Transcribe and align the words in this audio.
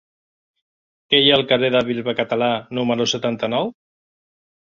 Què 1.13 1.17
hi 1.21 1.27
ha 1.33 1.35
al 1.39 1.43
carrer 1.51 1.69
del 1.75 1.85
Bisbe 1.91 2.15
Català 2.21 2.49
número 2.79 3.07
setanta-nou? 3.13 3.73